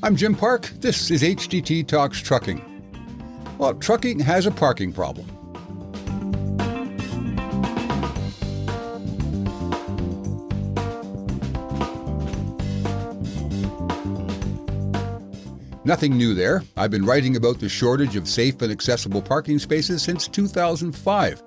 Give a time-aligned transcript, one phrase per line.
[0.00, 0.70] I'm Jim Park.
[0.76, 2.62] This is HDT Talks Trucking.
[3.58, 5.26] Well, trucking has a parking problem.
[15.84, 16.62] Nothing new there.
[16.76, 21.42] I've been writing about the shortage of safe and accessible parking spaces since 2005.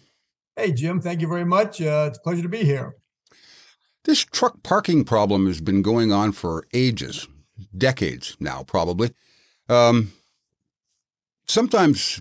[0.55, 1.81] Hey, Jim, thank you very much.
[1.81, 2.95] Uh, it's a pleasure to be here.
[4.05, 7.29] This truck parking problem has been going on for ages,
[7.77, 9.13] decades now, probably.
[9.69, 10.13] Um,
[11.47, 12.21] sometimes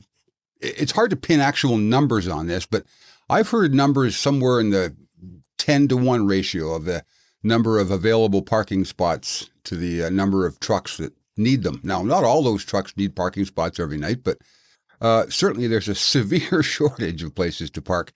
[0.59, 2.83] it's hard to pin actual numbers on this, but
[3.29, 4.95] I've heard numbers somewhere in the
[5.57, 7.03] 10 to 1 ratio of the
[7.43, 11.79] number of available parking spots to the uh, number of trucks that need them.
[11.83, 14.38] Now, not all those trucks need parking spots every night, but
[14.99, 18.11] uh, certainly there's a severe shortage of places to park.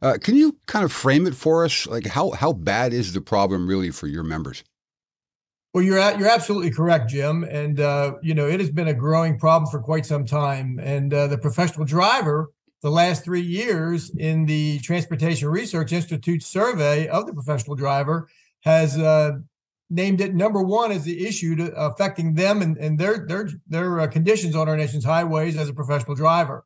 [0.00, 1.86] Uh, can you kind of frame it for us?
[1.86, 4.62] Like how how bad is the problem really for your members?
[5.74, 7.44] Well, you're at, you're absolutely correct, Jim.
[7.44, 10.78] And uh, you know it has been a growing problem for quite some time.
[10.82, 12.50] And uh, the professional driver,
[12.82, 18.28] the last three years in the Transportation Research Institute survey of the professional driver
[18.60, 19.32] has uh,
[19.90, 24.00] named it number one as the issue to, affecting them and, and their their their
[24.00, 26.64] uh, conditions on our nation's highways as a professional driver.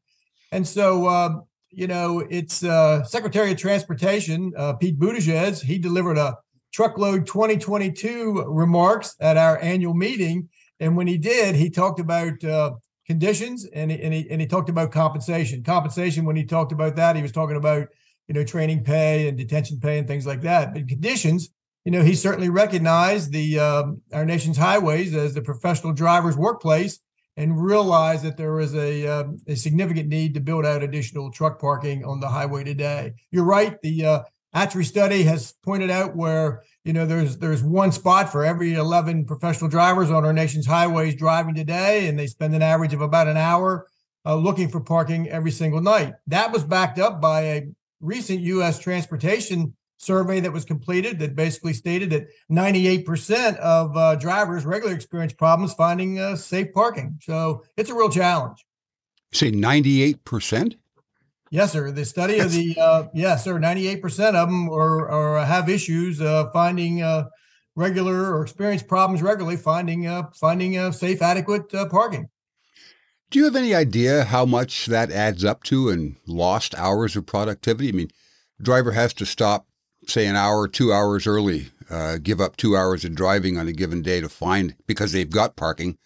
[0.51, 5.63] And so um, you know, it's uh, Secretary of Transportation, uh, Pete Buttigieg.
[5.63, 6.37] He delivered a
[6.73, 10.49] truckload 2022 remarks at our annual meeting.
[10.81, 12.73] And when he did, he talked about uh,
[13.07, 15.63] conditions and he, and, he, and he talked about compensation.
[15.63, 17.89] Compensation, when he talked about that, he was talking about,
[18.29, 20.75] you know, training pay and detention pay and things like that.
[20.75, 21.51] But conditions,
[21.85, 27.01] you know, he certainly recognized the um, our nation's highways as the professional driver's workplace
[27.37, 31.61] and realize that there is a, uh, a significant need to build out additional truck
[31.61, 33.13] parking on the highway today.
[33.31, 33.81] You're right.
[33.83, 34.23] The uh,
[34.55, 39.25] ATRI study has pointed out where you know there's there's one spot for every 11
[39.25, 43.29] professional drivers on our nation's highways driving today, and they spend an average of about
[43.29, 43.87] an hour
[44.27, 46.15] uh, looking for parking every single night.
[46.27, 47.69] That was backed up by a
[48.01, 48.79] recent U.S.
[48.79, 55.33] transportation survey that was completed that basically stated that 98% of uh, drivers regularly experience
[55.33, 57.19] problems finding uh, safe parking.
[57.23, 58.65] So it's a real challenge.
[59.33, 60.77] You say 98%?
[61.51, 61.91] Yes, sir.
[61.91, 63.59] The study of the uh, yes, sir.
[63.59, 67.29] Ninety-eight percent of them or, or have issues uh, finding uh,
[67.77, 72.31] regular or experience problems regularly finding uh, finding uh, safe, adequate uh, parking.
[73.31, 77.27] Do you have any idea how much that adds up to in lost hours of
[77.27, 77.91] productivity?
[77.91, 78.11] I mean,
[78.59, 79.67] driver has to stop
[80.07, 83.73] say an hour, two hours early, uh, give up two hours of driving on a
[83.73, 85.99] given day to find because they've got parking,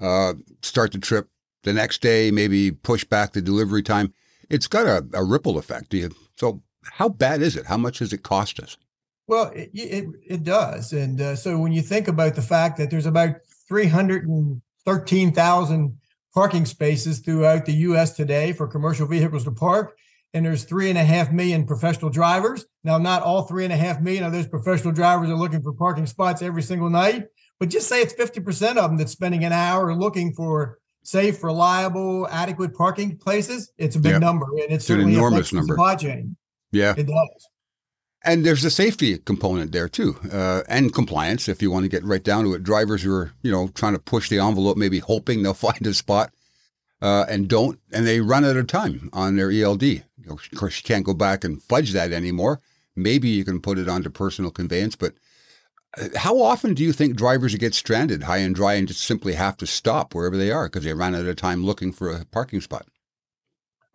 [0.00, 1.28] uh, start the trip
[1.62, 4.14] the next day, maybe push back the delivery time.
[4.48, 5.92] It's got a, a ripple effect.
[6.36, 7.66] So, how bad is it?
[7.66, 8.76] How much does it cost us?
[9.26, 10.92] Well, it, it, it does.
[10.92, 13.38] And uh, so, when you think about the fact that there's about
[13.68, 15.98] 313,000
[16.32, 18.12] parking spaces throughout the U.S.
[18.12, 19.96] today for commercial vehicles to park,
[20.36, 22.66] and there's three and a half million professional drivers.
[22.84, 25.72] Now, not all three and a half million of those professional drivers are looking for
[25.72, 29.52] parking spots every single night, but just say it's 50% of them that's spending an
[29.54, 33.72] hour looking for safe, reliable, adequate parking places.
[33.78, 35.72] It's a big number, and it's, it's an enormous number.
[35.72, 36.36] Supply chain.
[36.70, 37.48] Yeah, it does.
[38.22, 41.48] And there's a safety component there too, uh, and compliance.
[41.48, 43.94] If you want to get right down to it, drivers who are you know trying
[43.94, 46.30] to push the envelope, maybe hoping they'll find a spot
[47.02, 50.04] uh, and don't, and they run out of time on their ELD.
[50.28, 52.60] Of course, you can't go back and fudge that anymore.
[52.94, 55.14] Maybe you can put it onto personal conveyance, but
[55.98, 59.34] uh, how often do you think drivers get stranded high and dry and just simply
[59.34, 62.24] have to stop wherever they are because they ran out of time looking for a
[62.26, 62.86] parking spot?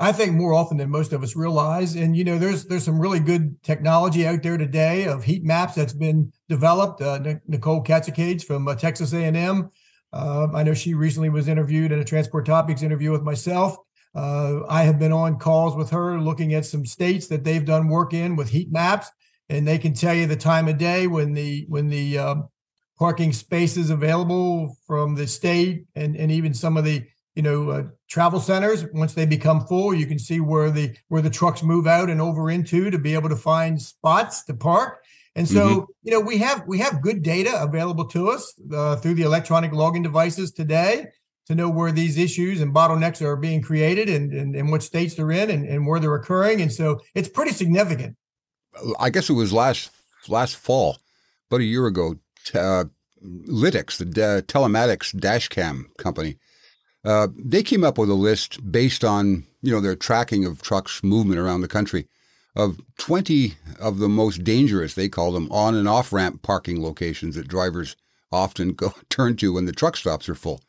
[0.01, 2.99] I think more often than most of us realize, and you know, there's there's some
[2.99, 7.01] really good technology out there today of heat maps that's been developed.
[7.01, 9.69] Uh, Nicole Katsikides from uh, Texas A&M
[10.11, 13.77] Um, I know she recently was interviewed in a Transport Topics interview with myself.
[14.13, 17.87] Uh, I have been on calls with her looking at some states that they've done
[17.87, 19.09] work in with heat maps,
[19.49, 22.49] and they can tell you the time of day when the when the um,
[22.99, 27.03] parking spaces available from the state and and even some of the
[27.35, 28.85] you know uh, travel centers.
[28.93, 32.19] Once they become full you can see where the where the trucks move out and
[32.19, 35.03] over into to be able to find spots to park.
[35.33, 35.91] And so, mm-hmm.
[36.03, 39.71] you know, we have we have good data available to us uh, through the electronic
[39.71, 41.07] login devices today
[41.51, 45.15] to know where these issues and bottlenecks are being created and, and, and what states
[45.15, 46.61] they're in and, and where they're occurring.
[46.61, 48.15] And so it's pretty significant.
[48.99, 49.91] I guess it was last
[50.27, 50.97] last fall,
[51.49, 52.15] about a year ago,
[52.53, 52.85] uh,
[53.21, 56.37] the telematics dash cam company,
[57.03, 61.03] uh, they came up with a list based on you know their tracking of trucks
[61.03, 62.07] movement around the country
[62.55, 67.35] of 20 of the most dangerous, they call them, on and off ramp parking locations
[67.35, 67.95] that drivers
[68.31, 70.61] often go turn to when the truck stops are full.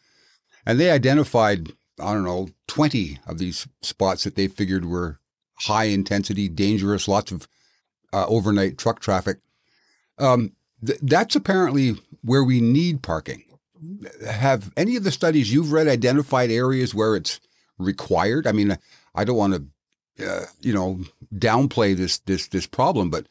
[0.66, 5.18] And they identified, I don't know, 20 of these spots that they figured were
[5.54, 7.48] high intensity, dangerous, lots of
[8.12, 9.38] uh, overnight truck traffic.
[10.18, 10.52] Um,
[10.84, 13.44] th- that's apparently where we need parking.
[14.28, 17.40] Have any of the studies you've read identified areas where it's
[17.78, 18.46] required?
[18.46, 18.78] I mean,
[19.14, 19.66] I don't want to
[20.20, 21.00] uh, you know,
[21.34, 23.26] downplay this this this problem, but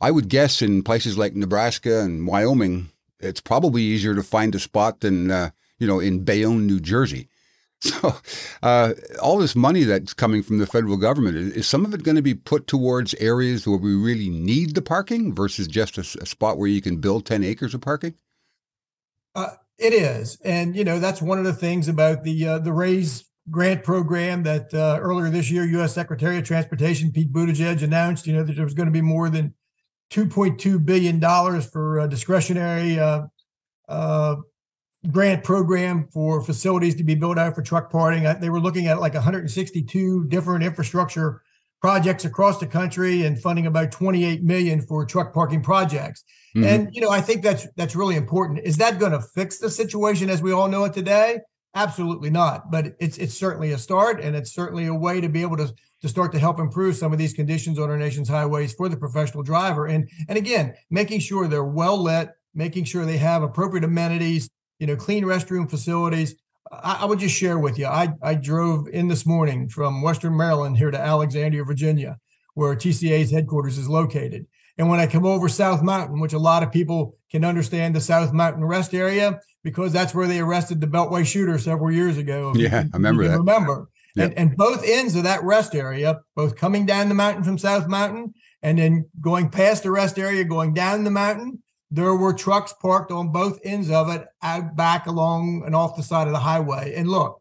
[0.00, 2.90] I would guess in places like Nebraska and Wyoming,
[3.20, 7.28] it's probably easier to find a spot than uh, you know in Bayonne, New Jersey.
[7.84, 8.16] So,
[8.62, 12.16] uh, all this money that's coming from the federal government is, some of it going
[12.16, 16.24] to be put towards areas where we really need the parking versus just a, a
[16.24, 18.14] spot where you can build ten acres of parking?
[19.34, 22.72] Uh, it is, and you know that's one of the things about the uh, the
[22.72, 25.94] raise grant program that uh, earlier this year, U.S.
[25.94, 28.26] Secretary of Transportation Pete Buttigieg announced.
[28.26, 29.54] You know that there was going to be more than
[30.10, 33.22] 2.2 billion dollars for a discretionary uh,
[33.88, 34.36] uh,
[35.10, 38.24] grant program for facilities to be built out for truck parking.
[38.40, 41.42] They were looking at like 162 different infrastructure
[41.80, 46.24] projects across the country and funding about 28 million for truck parking projects.
[46.56, 46.66] Mm-hmm.
[46.66, 48.60] And you know, I think that's that's really important.
[48.64, 51.40] Is that going to fix the situation as we all know it today?
[51.74, 52.70] Absolutely not.
[52.70, 55.74] But it's it's certainly a start, and it's certainly a way to be able to
[56.00, 58.96] to start to help improve some of these conditions on our nation's highways for the
[58.96, 59.86] professional driver.
[59.86, 64.48] And and again, making sure they're well lit, making sure they have appropriate amenities,
[64.78, 66.34] you know, clean restroom facilities.
[66.70, 67.86] I, I would just share with you.
[67.86, 72.18] I I drove in this morning from Western Maryland here to Alexandria, Virginia,
[72.54, 74.46] where TCA's headquarters is located.
[74.76, 78.00] And when I come over South Mountain, which a lot of people can understand the
[78.00, 82.52] South Mountain rest area, because that's where they arrested the Beltway shooter several years ago.
[82.56, 83.38] Yeah, I remember that.
[83.38, 84.32] Remember, yep.
[84.36, 87.88] and, and both ends of that rest area, both coming down the mountain from South
[87.88, 91.62] Mountain and then going past the rest area, going down the mountain,
[91.94, 96.02] there were trucks parked on both ends of it, out back along and off the
[96.02, 96.94] side of the highway.
[96.96, 97.40] And look,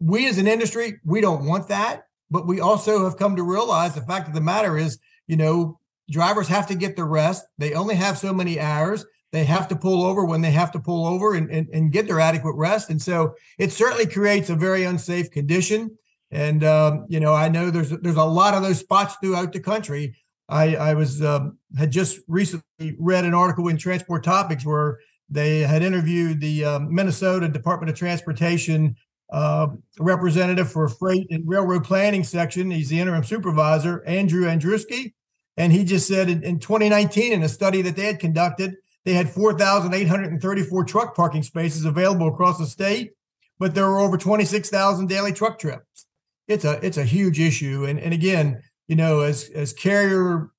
[0.00, 3.94] we as an industry, we don't want that, but we also have come to realize
[3.94, 5.78] the fact of the matter is, you know,
[6.10, 7.44] drivers have to get the rest.
[7.58, 10.80] They only have so many hours they have to pull over when they have to
[10.80, 12.88] pull over and, and, and get their adequate rest.
[12.88, 15.96] And so it certainly creates a very unsafe condition.
[16.30, 19.60] And um, you know, I know there's there's a lot of those spots throughout the
[19.60, 20.14] country.
[20.48, 24.98] I, I was um, had just recently read an article in Transport Topics where
[25.28, 28.96] they had interviewed the um, Minnesota Department of Transportation
[29.30, 32.70] uh, representative for freight and railroad planning section.
[32.70, 35.12] He's the interim supervisor, Andrew Andrusko,
[35.58, 38.76] and he just said in, in 2019 in a study that they had conducted
[39.08, 43.12] they had 4,834 truck parking spaces available across the state,
[43.58, 46.04] but there were over 26,000 daily truck trips.
[46.46, 50.50] It's a it's a huge issue, and and again, you know, as as carrier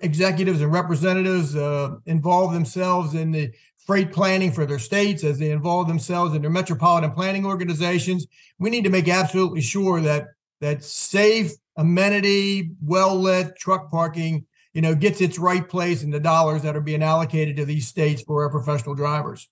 [0.00, 5.52] executives and representatives uh, involve themselves in the freight planning for their states, as they
[5.52, 8.26] involve themselves in their metropolitan planning organizations,
[8.58, 10.28] we need to make absolutely sure that
[10.60, 14.44] that safe, amenity, well lit truck parking
[14.78, 17.88] you know, gets its right place in the dollars that are being allocated to these
[17.88, 19.48] states for our professional drivers.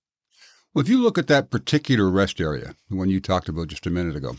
[0.73, 3.87] Well, if you look at that particular rest area, the one you talked about just
[3.87, 4.37] a minute ago,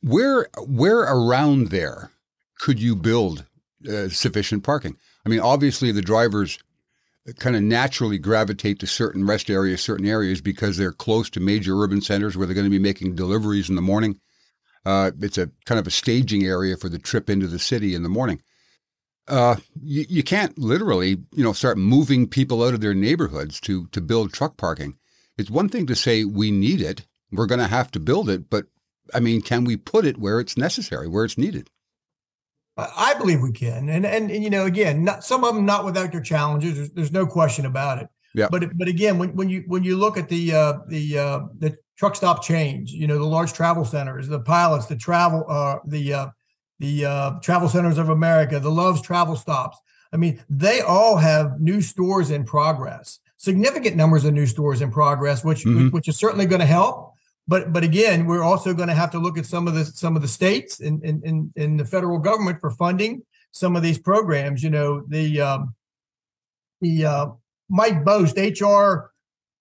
[0.00, 2.10] where where around there
[2.62, 3.44] could you build
[3.88, 4.96] uh, sufficient parking?
[5.26, 6.58] I mean, obviously the drivers
[7.38, 11.80] kind of naturally gravitate to certain rest areas, certain areas because they're close to major
[11.80, 14.20] urban centers where they're going to be making deliveries in the morning.
[14.84, 18.02] Uh, it's a kind of a staging area for the trip into the city in
[18.02, 18.40] the morning
[19.28, 23.86] uh, you, you can't literally, you know, start moving people out of their neighborhoods to
[23.88, 24.96] to build truck parking.
[25.38, 28.50] It's one thing to say we need it, we're going to have to build it,
[28.50, 28.66] but
[29.14, 31.70] I mean, can we put it where it's necessary, where it's needed?
[32.76, 35.84] I believe we can, and and, and you know, again, not, some of them not
[35.84, 36.76] without their challenges.
[36.76, 38.08] There's, there's no question about it.
[38.34, 38.48] Yeah.
[38.50, 41.76] But but again, when, when you when you look at the uh, the uh, the
[41.96, 46.14] truck stop change, you know, the large travel centers, the pilots, the travel, uh, the
[46.14, 46.26] uh,
[46.78, 49.78] the uh, travel centers of America, the Love's travel stops.
[50.12, 54.90] I mean, they all have new stores in progress, significant numbers of new stores in
[54.90, 55.92] progress, which Mhm.
[55.92, 57.11] which is certainly going to help.
[57.52, 60.16] But but again, we're also going to have to look at some of the some
[60.16, 63.98] of the states and in, in, in the federal government for funding some of these
[63.98, 64.62] programs.
[64.62, 65.74] You know, the um,
[66.80, 67.26] the uh,
[67.68, 69.12] Mike Bost HR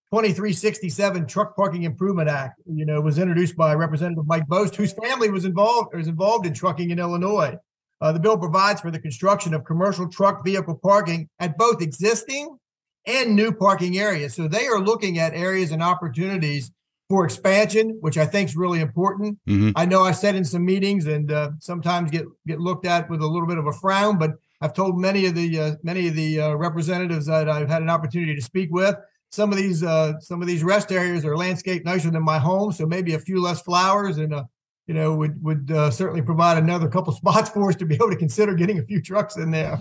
[0.10, 5.30] 2367 Truck Parking Improvement Act, you know, was introduced by Representative Mike Bost, whose family
[5.30, 7.58] was involved is involved in trucking in Illinois.
[8.00, 12.58] Uh, the bill provides for the construction of commercial truck vehicle parking at both existing
[13.06, 14.34] and new parking areas.
[14.34, 16.72] So they are looking at areas and opportunities
[17.12, 19.38] for expansion, which I think is really important.
[19.46, 19.74] Mhm.
[19.76, 23.22] I know I said in some meetings and uh, sometimes get get looked at with
[23.22, 26.16] a little bit of a frown, but I've told many of the uh, many of
[26.16, 28.96] the uh, representatives that I've had an opportunity to speak with.
[29.30, 32.72] Some of these uh, some of these rest areas are landscaped nicer than my home,
[32.72, 34.46] so maybe a few less flowers and uh,
[34.88, 38.10] you know would would uh, certainly provide another couple spots for us to be able
[38.10, 39.78] to consider getting a few trucks in there.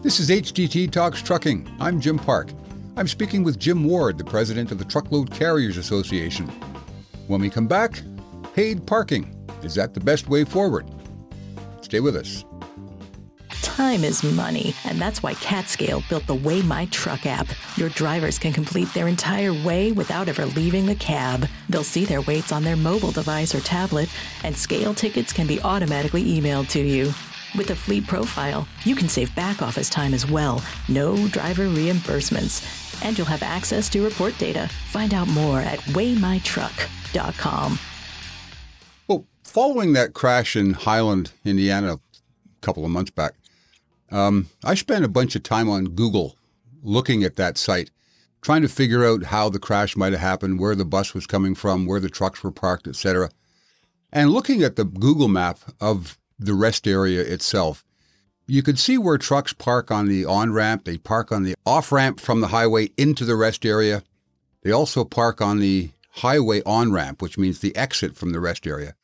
[0.00, 1.68] This is HDT Talks Trucking.
[1.78, 2.48] I'm Jim Park.
[2.96, 6.46] I'm speaking with Jim Ward, the president of the Truckload Carriers Association.
[7.28, 8.02] When we come back,
[8.52, 9.36] paid parking.
[9.62, 10.90] Is that the best weigh forward?
[11.82, 12.44] Stay with us.
[13.62, 17.46] Time is money, and that's why CAT Scale built the Weigh My Truck app.
[17.76, 21.46] Your drivers can complete their entire way without ever leaving the cab.
[21.68, 24.08] They'll see their weights on their mobile device or tablet,
[24.44, 27.12] and scale tickets can be automatically emailed to you.
[27.56, 30.62] With a fleet profile, you can save back office time as well.
[30.88, 32.79] No driver reimbursements.
[33.02, 34.68] And you'll have access to report data.
[34.88, 37.78] Find out more at weighmytruck.com.
[39.08, 42.00] Well, following that crash in Highland, Indiana, a
[42.60, 43.34] couple of months back,
[44.10, 46.36] um, I spent a bunch of time on Google
[46.82, 47.90] looking at that site,
[48.42, 51.54] trying to figure out how the crash might have happened, where the bus was coming
[51.54, 53.30] from, where the trucks were parked, etc.
[54.12, 57.84] And looking at the Google map of the rest area itself,
[58.50, 60.84] you could see where trucks park on the on ramp.
[60.84, 64.02] They park on the off ramp from the highway into the rest area.
[64.62, 68.66] They also park on the highway on ramp, which means the exit from the rest
[68.66, 68.94] area.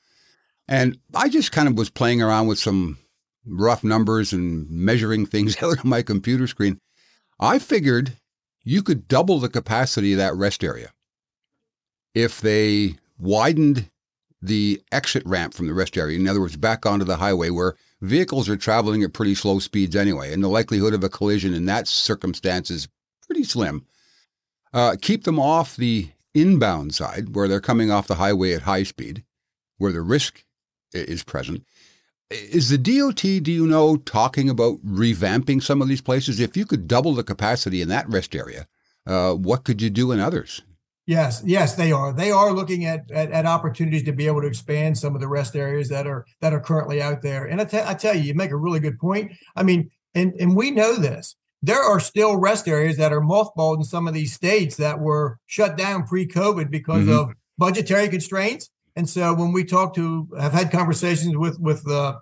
[0.66, 2.98] And I just kind of was playing around with some
[3.46, 6.80] rough numbers and measuring things out on my computer screen.
[7.38, 8.14] I figured
[8.64, 10.90] you could double the capacity of that rest area
[12.14, 13.90] if they widened
[14.42, 16.18] the exit ramp from the rest area.
[16.18, 19.96] In other words, back onto the highway where vehicles are traveling at pretty slow speeds
[19.96, 22.88] anyway, and the likelihood of a collision in that circumstance is
[23.26, 23.86] pretty slim.
[24.72, 28.82] Uh, keep them off the inbound side where they're coming off the highway at high
[28.82, 29.24] speed,
[29.78, 30.44] where the risk
[30.92, 31.64] is present.
[32.30, 36.40] Is the DOT, do you know, talking about revamping some of these places?
[36.40, 38.66] If you could double the capacity in that rest area,
[39.06, 40.62] uh, what could you do in others?
[41.06, 42.12] Yes, yes, they are.
[42.12, 45.28] They are looking at, at at opportunities to be able to expand some of the
[45.28, 47.44] rest areas that are that are currently out there.
[47.44, 49.32] And I, tell you, you make a really good point.
[49.54, 51.36] I mean, and and we know this.
[51.62, 55.38] There are still rest areas that are mothballed in some of these states that were
[55.46, 57.18] shut down pre-COVID because Mhm.
[57.18, 58.70] of budgetary constraints.
[58.96, 62.18] And so when we talk to, have had conversations with with uh,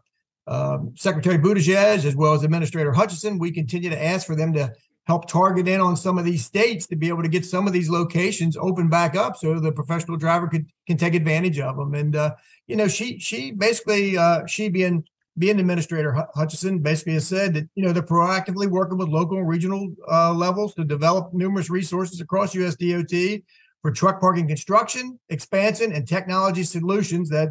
[0.46, 4.72] um, Secretary Buttigieg as well as Administrator Hutcheson, we continue to ask for them to
[5.06, 7.72] help target in on some of these states to be able to get some of
[7.72, 11.94] these locations open back up so the professional driver could can take advantage of them.
[11.94, 12.34] And uh,
[12.66, 15.04] you know she she basically uh, she being
[15.36, 19.38] being administrator Hu- hutcheson basically has said that you know they're proactively working with local
[19.38, 23.42] and regional uh, levels to develop numerous resources across usdot
[23.82, 27.50] for truck parking construction expansion and technology solutions that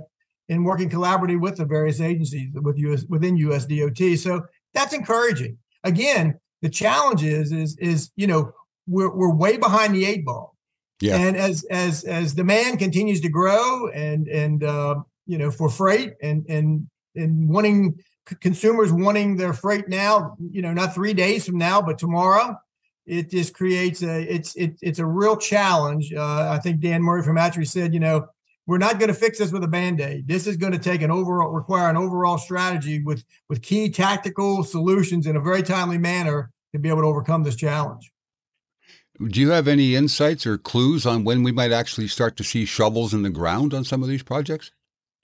[0.49, 4.41] in working collaboratively with the various agencies with us within usdot so
[4.73, 5.57] that's encouraging.
[5.83, 8.51] Again the challenge is is is you know
[8.87, 10.55] we're we're way behind the eight ball
[11.01, 11.17] Yeah.
[11.17, 14.95] and as as as demand continues to grow and and uh
[15.27, 20.61] you know for freight and and and wanting c- consumers wanting their freight now you
[20.63, 22.57] know not three days from now but tomorrow
[23.05, 27.21] it just creates a it's it, it's a real challenge uh i think dan murray
[27.23, 28.25] from ATRI said you know
[28.65, 31.11] we're not going to fix this with a band-aid this is going to take an
[31.11, 36.51] overall require an overall strategy with with key tactical solutions in a very timely manner
[36.71, 38.11] to be able to overcome this challenge
[39.29, 42.65] Do you have any insights or clues on when we might actually start to see
[42.65, 44.71] shovels in the ground on some of these projects?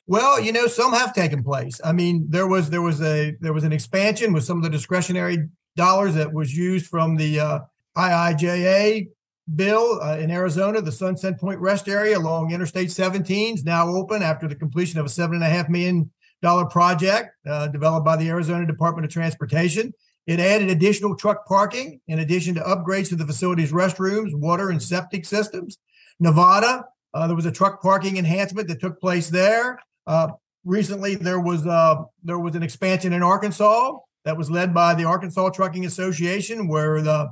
[0.09, 1.79] Well, you know, some have taken place.
[1.85, 4.69] I mean, there was there was a there was an expansion with some of the
[4.71, 5.37] discretionary
[5.75, 7.59] dollars that was used from the uh,
[7.95, 9.07] IIJA
[9.55, 10.81] bill uh, in Arizona.
[10.81, 15.05] The Sunset Point Rest area along Interstate 17 is now open after the completion of
[15.05, 19.11] a seven and a half million dollar project uh, developed by the Arizona Department of
[19.11, 19.93] Transportation.
[20.27, 24.81] It added additional truck parking in addition to upgrades to the facility's restrooms, water, and
[24.81, 25.79] septic systems.
[26.19, 29.79] Nevada, uh, there was a truck parking enhancement that took place there.
[30.05, 30.29] Uh,
[30.65, 35.05] recently, there was uh, there was an expansion in Arkansas that was led by the
[35.05, 37.31] Arkansas Trucking Association, where the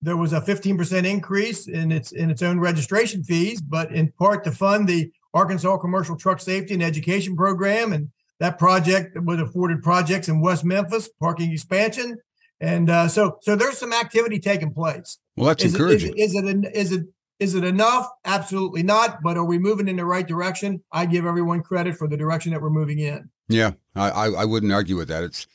[0.00, 4.44] there was a 15% increase in its in its own registration fees, but in part
[4.44, 9.82] to fund the Arkansas Commercial Truck Safety and Education Program, and that project was afforded
[9.82, 12.18] projects in West Memphis, parking expansion,
[12.60, 15.18] and uh, so so there's some activity taking place.
[15.36, 16.14] Well, that's is encouraging.
[16.16, 17.06] It, is, it, is it is it
[17.40, 18.08] is it enough?
[18.24, 19.22] Absolutely not.
[19.22, 20.82] But are we moving in the right direction?
[20.92, 23.28] I give everyone credit for the direction that we're moving in.
[23.48, 25.24] Yeah, I I, I wouldn't argue with that.
[25.24, 25.46] It's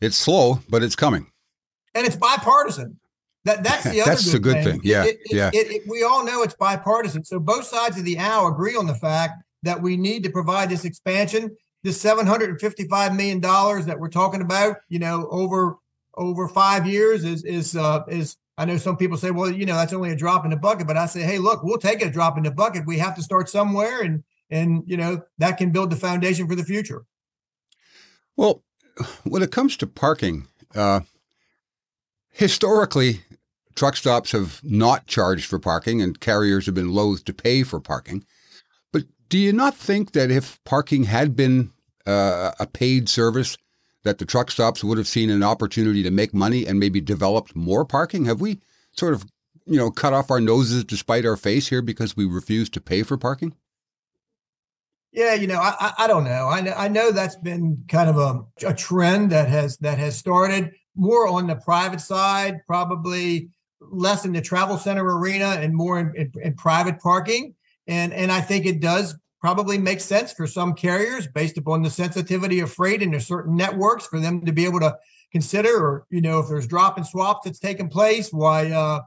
[0.00, 1.30] it's slow, but it's coming.
[1.94, 2.98] And it's bipartisan.
[3.46, 4.10] That that's the other.
[4.10, 4.64] that's good a good thing.
[4.64, 4.80] thing.
[4.84, 5.50] Yeah, It- it- yeah.
[5.54, 7.24] it- it- we all know it's bipartisan.
[7.24, 10.68] So both sides of the aisle agree on the fact that we need to provide
[10.68, 11.56] this expansion.
[11.82, 15.76] This seven hundred and fifty-five million dollars that we're talking about, you know, over
[16.16, 18.36] over five years is is uh, is.
[18.58, 20.86] I know some people say, well, you know, that's only a drop in the bucket,
[20.86, 22.86] but I say, hey, look, we'll take it a drop in the bucket.
[22.86, 26.54] We have to start somewhere, and and you know that can build the foundation for
[26.56, 27.04] the future.
[28.36, 28.64] Well,
[29.24, 31.00] when it comes to parking, uh,
[32.30, 33.20] historically,
[33.76, 37.78] truck stops have not charged for parking, and carriers have been loath to pay for
[37.78, 38.24] parking.
[38.92, 41.70] But do you not think that if parking had been
[42.06, 43.56] uh, a paid service,
[44.02, 47.54] that the truck stops would have seen an opportunity to make money and maybe developed
[47.54, 48.24] more parking?
[48.24, 48.60] Have we
[48.92, 49.26] sort of,
[49.66, 53.02] you know, cut off our noses despite our face here because we refuse to pay
[53.02, 53.54] for parking?
[55.12, 56.46] Yeah, you know, I I, don't know.
[56.48, 60.16] I know I know that's been kind of a, a trend that has that has
[60.16, 63.48] started more on the private side, probably
[63.80, 67.54] less in the travel center arena and more in, in, in private parking.
[67.86, 71.90] And and I think it does probably make sense for some carriers based upon the
[71.90, 74.96] sensitivity of freight there's certain networks for them to be able to
[75.30, 79.00] consider or you know if there's drop and swap that's taking place why uh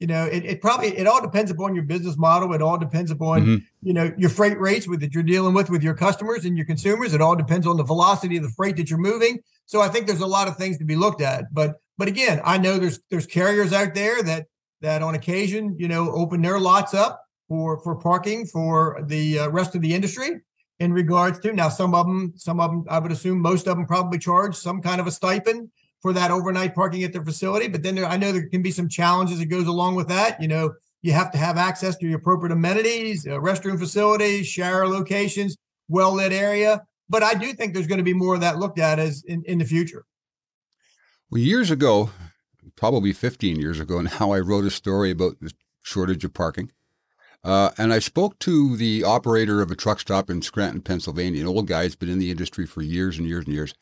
[0.00, 2.52] you know it, it probably it all depends upon your business model.
[2.52, 3.62] It all depends upon Mhm.
[3.82, 6.66] you know your freight rates with that you're dealing with with your customers and your
[6.66, 7.14] consumers.
[7.14, 9.38] It all depends on the velocity of the freight that you're moving.
[9.66, 11.52] So i think there's a lot of things to be looked at.
[11.52, 14.46] But but again i know there's there's carriers out there that
[14.82, 19.48] that on occasion you know open their lots up for for parking for the uh,
[19.48, 20.40] rest of the industry
[20.78, 23.76] in regards to now some of them some of them i would assume most of
[23.78, 25.70] them probably charge some kind of a stipend
[26.02, 28.70] for that overnight parking at their facility but then there, i know there can be
[28.70, 32.06] some challenges that goes along with that you know you have to have access to
[32.06, 35.56] your appropriate amenities uh, restroom facilities shower locations
[35.88, 38.78] well lit area but i do think there's going to be more of that looked
[38.78, 40.04] at as in, in the future
[41.30, 42.10] Well, years ago,
[42.76, 46.70] probably 15 years ago now, I wrote a story about the shortage of parking.
[47.44, 51.46] Uh, and I spoke to the operator of a truck stop in Scranton, Pennsylvania, an
[51.46, 53.72] old guy who's been in the industry for years and years and years.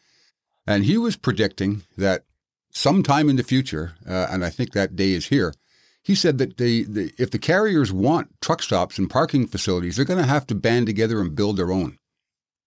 [0.67, 2.25] And he was predicting that
[2.71, 5.55] sometime in the future, uh, and I think that day is here,
[6.03, 10.05] he said that the, the, if the carriers want truck stops and parking facilities, they're
[10.05, 11.99] going to have to band together and build their own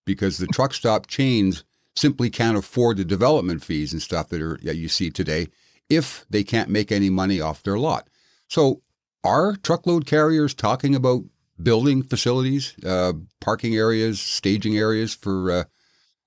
[0.06, 1.64] because the truck stop chains
[1.96, 5.48] simply can't afford the development fees and stuff that are that you see today
[5.90, 8.10] if they can't make any money off their lot.
[8.48, 8.82] So,
[9.24, 11.24] are truckload carriers talking about
[11.62, 15.64] building facilities, uh, parking areas, staging areas for uh,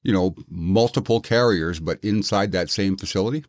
[0.03, 3.45] you know multiple carriers, but inside that same facility?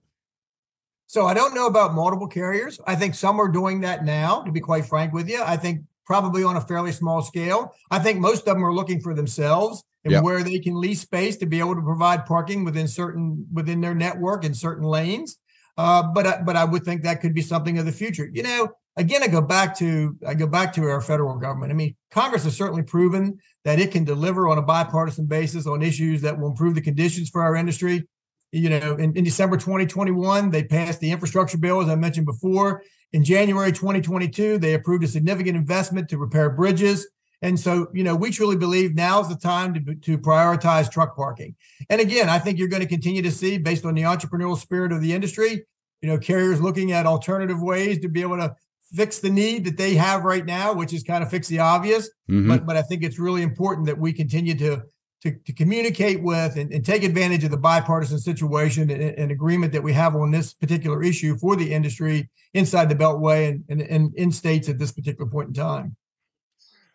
[1.08, 2.80] So I don't know about multiple carriers.
[2.88, 5.42] I think some are doing that now, to be quite frank with you.
[5.44, 7.74] I think probably on a fairly small scale.
[7.90, 10.24] I think most of them are looking for themselves and Yep.
[10.24, 13.94] where they can lease space to be able to provide parking within certain within their
[13.94, 15.38] network in certain lanes.
[15.78, 18.30] Uh, but I, but I would think that could be something of the future.
[18.32, 21.72] You know, again, I go back to I go back to our federal government.
[21.72, 25.82] I mean, Congress has certainly proven that it can deliver on a bipartisan basis on
[25.82, 28.08] issues that will improve the conditions for our industry
[28.52, 32.84] you know, in, in December 2021, they passed the infrastructure bill, as I mentioned before.
[33.14, 37.08] In January 2022, they approved a significant investment to repair bridges.
[37.42, 41.16] And so, you know, we truly believe now is the time to, to prioritize truck
[41.16, 41.56] parking.
[41.90, 44.92] And again, I think you're going to continue to see, based on the entrepreneurial spirit
[44.92, 45.66] of the industry,
[46.02, 48.56] you know, carriers looking at alternative ways to be able to
[48.94, 52.10] fix the need that they have right now, which is kind of fix the obvious.
[52.30, 52.48] Mhm.
[52.48, 54.84] But but I think it's really important that we continue to
[55.22, 59.72] to, to communicate with and, and take advantage of the bipartisan situation and, and agreement
[59.74, 63.82] that we have on this particular issue for the industry inside the Beltway and, and,
[63.82, 65.96] and in states at this particular point in time.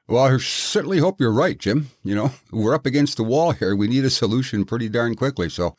[0.08, 1.88] Well, I certainly hope you're right, Jim.
[2.04, 3.74] You know, we're up against the wall here.
[3.74, 5.48] We need a solution pretty darn quickly.
[5.48, 5.76] So,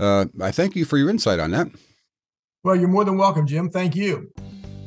[0.00, 1.68] uh, I thank you for your insight on that.
[2.64, 3.70] Well, you're more than welcome, Jim.
[3.70, 4.32] Thank you.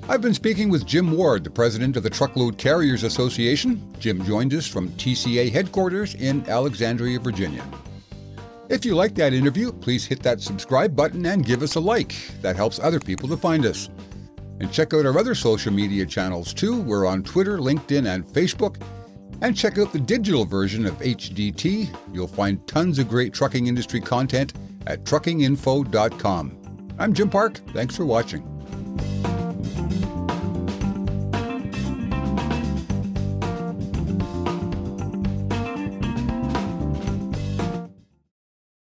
[0.10, 3.94] I've been speaking with Jim Ward, the president of the Truckload Carriers Association.
[4.00, 7.64] Jim joined us from TCA headquarters in Alexandria, Virginia.
[8.68, 12.16] If you like that interview, please hit that subscribe button and give us a like.
[12.42, 13.90] That helps other people to find us.
[14.60, 16.82] And check out our other social media channels too.
[16.82, 18.82] We're on Twitter, LinkedIn, and Facebook.
[19.42, 21.96] And check out the digital version of HDT.
[22.14, 24.54] You'll find tons of great trucking industry content
[24.88, 26.96] at truckinginfo.com.
[27.00, 27.58] I'm Jim Park.
[27.74, 28.48] Thanks for watching.